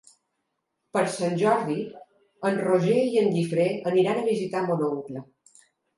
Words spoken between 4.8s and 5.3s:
oncle.